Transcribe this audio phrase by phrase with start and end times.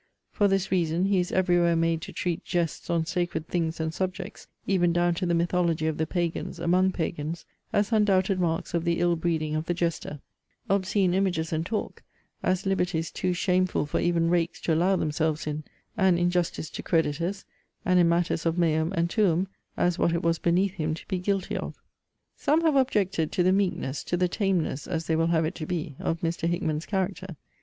[0.31, 3.93] For this reason he is every where made to treat jests on sacred things and
[3.93, 8.83] subjects, even down to the mythology of the Pagans, among Pagans, as undoubted marks of
[8.83, 10.19] the ill breeding of the jester;
[10.67, 12.01] obscene images and talk,
[12.41, 15.63] as liberties too shameful for even rakes to allow themselves in;
[15.95, 17.45] and injustice to creditors,
[17.85, 21.19] and in matters of Meum and Tuum, as what it was beneath him to be
[21.19, 21.75] guilty of.
[22.35, 25.67] Some have objected to the meekness, to the tameness, as they will have it to
[25.67, 26.49] be, of Mr.
[26.49, 27.37] Hickman's character.